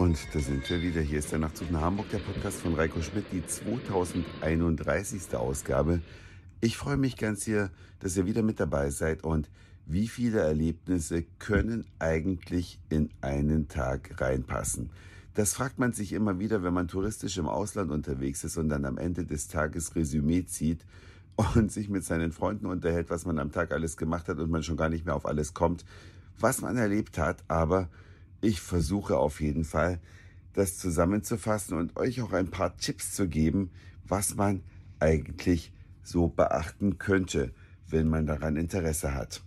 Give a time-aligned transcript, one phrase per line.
[0.00, 1.02] Und da sind wir wieder.
[1.02, 5.34] Hier ist der Nachtzug nach Hamburg, der Podcast von Reiko Schmidt, die 2031.
[5.34, 6.00] Ausgabe.
[6.62, 9.50] Ich freue mich ganz hier, dass ihr wieder mit dabei seid und
[9.84, 14.88] wie viele Erlebnisse können eigentlich in einen Tag reinpassen?
[15.34, 18.86] Das fragt man sich immer wieder, wenn man touristisch im Ausland unterwegs ist und dann
[18.86, 20.86] am Ende des Tages Resümee zieht
[21.36, 24.62] und sich mit seinen Freunden unterhält, was man am Tag alles gemacht hat und man
[24.62, 25.84] schon gar nicht mehr auf alles kommt,
[26.38, 27.44] was man erlebt hat.
[27.48, 27.90] Aber
[28.40, 30.00] ich versuche auf jeden Fall,
[30.52, 33.70] das zusammenzufassen und euch auch ein paar Tipps zu geben,
[34.06, 34.62] was man
[34.98, 35.72] eigentlich
[36.02, 37.52] so beachten könnte,
[37.88, 39.42] wenn man daran Interesse hat.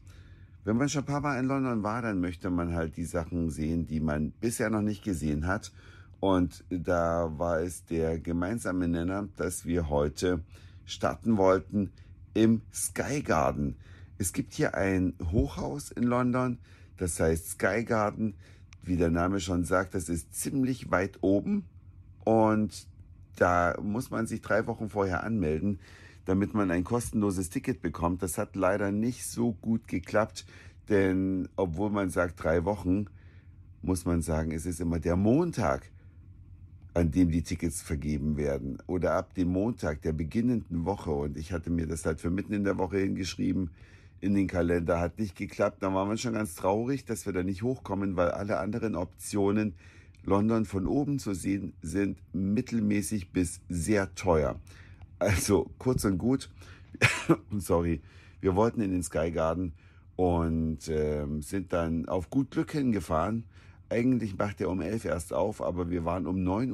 [0.66, 3.50] Wenn man schon ein paar Mal in London war, dann möchte man halt die Sachen
[3.50, 5.74] sehen, die man bisher noch nicht gesehen hat.
[6.22, 10.42] Und da war es der gemeinsame Nenner, dass wir heute
[10.86, 11.92] starten wollten
[12.34, 13.76] im Sky Garden.
[14.18, 16.60] Es gibt hier ein Hochhaus in London,
[16.96, 18.36] das heißt Sky Garden.
[18.84, 21.66] Wie der Name schon sagt, das ist ziemlich weit oben
[22.24, 22.88] und
[23.38, 25.80] da muss man sich drei Wochen vorher anmelden
[26.26, 28.24] damit man ein kostenloses Ticket bekommt.
[28.24, 30.46] Das hat leider nicht so gut geklappt,
[30.90, 33.08] denn obwohl man sagt drei Wochen,
[33.82, 35.92] muss man sagen, es ist immer der Montag,
[36.94, 41.12] an dem die Tickets vergeben werden oder ab dem Montag der beginnenden Woche.
[41.12, 43.72] Und ich hatte mir das halt für mitten in der Woche hingeschrieben
[44.24, 45.84] in den Kalender, hat nicht geklappt.
[45.84, 49.76] Da waren wir schon ganz traurig, dass wir da nicht hochkommen, weil alle anderen Optionen
[50.24, 54.56] London von oben zu sehen sind mittelmäßig bis sehr teuer.
[55.20, 56.50] Also kurz und gut,
[57.58, 58.02] sorry,
[58.40, 59.74] wir wollten in den Sky Garden
[60.16, 63.44] und äh, sind dann auf gut Glück hingefahren.
[63.90, 66.72] Eigentlich macht er um 11 erst auf, aber wir waren um 9.30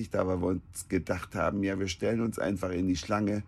[0.00, 3.44] Uhr da, weil wir uns gedacht haben, ja, wir stellen uns einfach in die Schlange.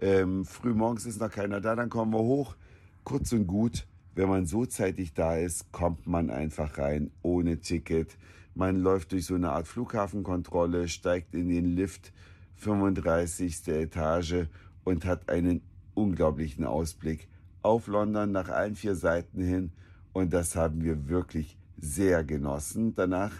[0.00, 2.56] Ähm, früh morgens ist noch keiner da, dann kommen wir hoch.
[3.04, 8.18] Kurz und gut, wenn man so zeitig da ist, kommt man einfach rein ohne Ticket.
[8.54, 12.12] Man läuft durch so eine Art Flughafenkontrolle, steigt in den Lift
[12.56, 13.68] 35.
[13.68, 14.46] Etage
[14.84, 15.62] und hat einen
[15.94, 17.28] unglaublichen Ausblick
[17.62, 19.72] auf London nach allen vier Seiten hin
[20.12, 22.94] und das haben wir wirklich sehr genossen.
[22.94, 23.32] Danach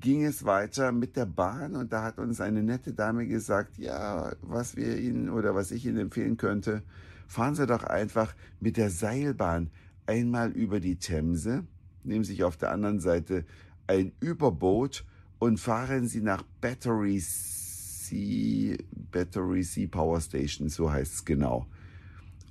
[0.00, 4.32] ging es weiter mit der Bahn und da hat uns eine nette Dame gesagt, ja,
[4.42, 6.82] was wir Ihnen oder was ich Ihnen empfehlen könnte,
[7.26, 9.70] fahren Sie doch einfach mit der Seilbahn
[10.06, 11.66] einmal über die Themse,
[12.02, 13.44] nehmen sich auf der anderen Seite
[13.86, 15.04] ein Überboot
[15.38, 18.76] und fahren Sie nach Batteries C,
[19.10, 21.66] Battery C Power Station, so heißt es genau.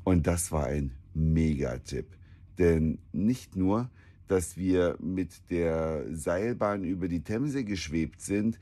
[0.04, 2.08] Und das war ein Megatipp.
[2.58, 3.90] Denn nicht nur,
[4.28, 8.60] dass wir mit der Seilbahn über die Themse geschwebt sind,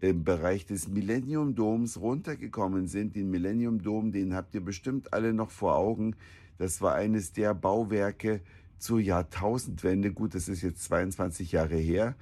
[0.00, 3.16] im Bereich des Millennium Doms runtergekommen sind.
[3.16, 6.16] Den Millennium Dom, den habt ihr bestimmt alle noch vor Augen.
[6.58, 8.40] Das war eines der Bauwerke
[8.78, 10.12] zur Jahrtausendwende.
[10.12, 12.14] Gut, das ist jetzt 22 Jahre her.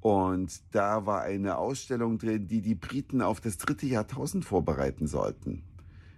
[0.00, 5.62] Und da war eine Ausstellung drin, die die Briten auf das dritte Jahrtausend vorbereiten sollten.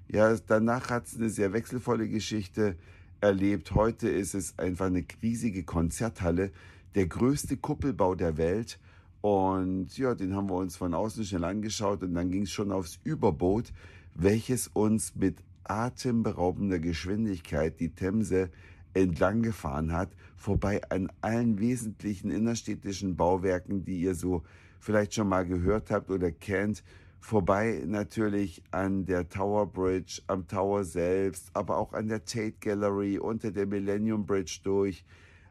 [0.09, 2.77] Ja, danach hat es eine sehr wechselvolle Geschichte
[3.21, 3.75] erlebt.
[3.75, 6.51] Heute ist es einfach eine riesige Konzerthalle,
[6.95, 8.79] der größte Kuppelbau der Welt.
[9.21, 12.71] Und ja, den haben wir uns von außen schnell angeschaut und dann ging es schon
[12.71, 13.73] aufs Überboot,
[14.15, 18.51] welches uns mit atemberaubender Geschwindigkeit die Themse
[18.95, 24.43] entlang gefahren hat, vorbei an allen wesentlichen innerstädtischen Bauwerken, die ihr so
[24.81, 26.83] vielleicht schon mal gehört habt oder kennt,
[27.21, 33.19] vorbei natürlich an der Tower Bridge, am Tower selbst, aber auch an der Tate Gallery,
[33.19, 35.05] unter der Millennium Bridge durch,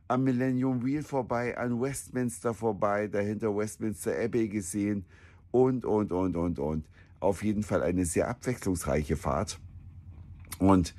[0.07, 5.05] am Millennium Wheel vorbei, an Westminster vorbei, dahinter Westminster Abbey gesehen
[5.51, 6.85] und, und, und, und, und.
[7.19, 9.59] Auf jeden Fall eine sehr abwechslungsreiche Fahrt.
[10.59, 10.95] Und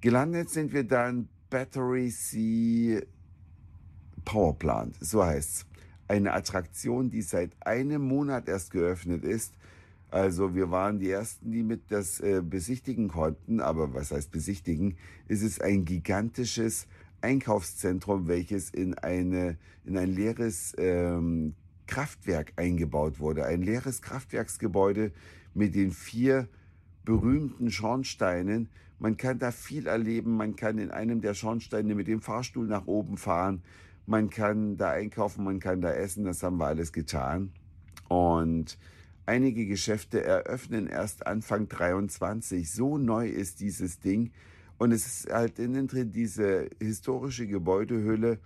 [0.00, 3.02] gelandet sind wir dann Battery Sea
[4.24, 5.66] Power Plant, so heißt's.
[6.08, 9.54] Eine Attraktion, die seit einem Monat erst geöffnet ist.
[10.10, 13.60] Also wir waren die ersten, die mit das äh, besichtigen konnten.
[13.60, 14.96] Aber was heißt besichtigen?
[15.26, 16.86] Es ist ein gigantisches
[17.20, 21.54] Einkaufszentrum, welches in eine in ein leeres ähm,
[21.86, 23.44] Kraftwerk eingebaut wurde.
[23.44, 25.12] Ein leeres Kraftwerksgebäude
[25.54, 26.48] mit den vier
[27.04, 28.68] berühmten Schornsteinen.
[28.98, 30.36] Man kann da viel erleben.
[30.36, 33.62] Man kann in einem der Schornsteine mit dem Fahrstuhl nach oben fahren.
[34.06, 36.24] Man kann da einkaufen, man kann da essen.
[36.24, 37.52] Das haben wir alles getan.
[38.08, 38.78] Und
[39.24, 42.70] einige Geschäfte eröffnen erst Anfang 23.
[42.70, 44.32] So neu ist dieses Ding.
[44.78, 48.38] Und es ist halt innen drin diese historische Gebäudehülle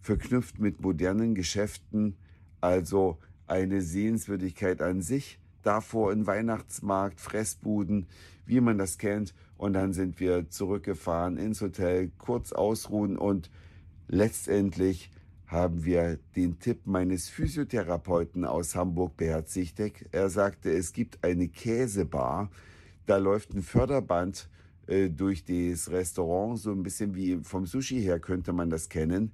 [0.00, 2.16] verknüpft mit modernen Geschäften.
[2.60, 8.06] Also eine Sehenswürdigkeit an sich davor ein Weihnachtsmarkt, Fressbuden,
[8.46, 9.34] wie man das kennt.
[9.56, 13.50] Und dann sind wir zurückgefahren ins Hotel, kurz ausruhen und
[14.08, 15.10] letztendlich
[15.46, 19.80] haben wir den Tipp meines Physiotherapeuten aus Hamburg beherzigt.
[20.12, 22.50] Er sagte, es gibt eine Käsebar,
[23.06, 24.48] da läuft ein Förderband
[24.86, 29.32] äh, durch das Restaurant, so ein bisschen wie vom Sushi her könnte man das kennen.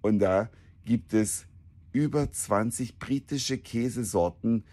[0.00, 0.50] Und da
[0.84, 1.46] gibt es
[1.92, 4.64] über 20 britische Käsesorten.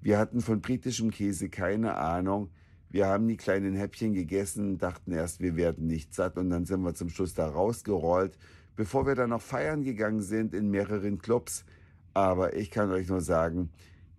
[0.00, 2.50] Wir hatten von britischem Käse keine Ahnung.
[2.90, 6.82] Wir haben die kleinen Häppchen gegessen, dachten erst, wir werden nicht satt und dann sind
[6.82, 8.38] wir zum Schluss da rausgerollt,
[8.76, 11.64] bevor wir dann noch feiern gegangen sind in mehreren Clubs.
[12.12, 13.70] Aber ich kann euch nur sagen,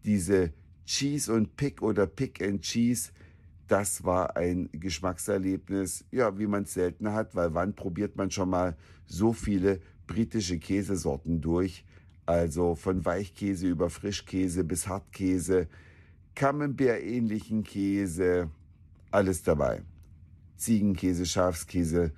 [0.03, 0.51] diese
[0.85, 3.11] Cheese und Pick oder Pick and Cheese,
[3.67, 8.49] das war ein Geschmackserlebnis, ja, wie man es selten hat, weil wann probiert man schon
[8.49, 8.75] mal
[9.05, 11.85] so viele britische Käsesorten durch?
[12.25, 15.67] Also von Weichkäse über Frischkäse bis Hartkäse,
[16.35, 18.49] Camembert-ähnlichen Käse,
[19.11, 19.83] alles dabei.
[20.57, 22.13] Ziegenkäse, Schafskäse,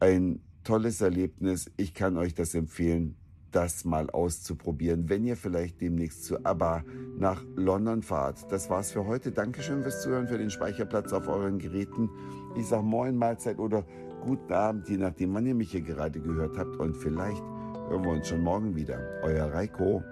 [0.00, 1.70] ein tolles Erlebnis.
[1.76, 3.16] Ich kann euch das empfehlen,
[3.54, 6.84] das mal auszuprobieren, wenn ihr vielleicht demnächst zu ABBA
[7.16, 8.50] nach London fahrt.
[8.50, 9.30] Das war's für heute.
[9.30, 12.10] Dankeschön fürs Zuhören, für den Speicherplatz auf euren Geräten.
[12.56, 13.84] Ich sag Moin, Mahlzeit oder
[14.24, 16.76] guten Abend, je nachdem, wann ihr mich hier gerade gehört habt.
[16.76, 17.42] Und vielleicht
[17.88, 18.98] hören wir uns schon morgen wieder.
[19.22, 20.02] Euer Reiko.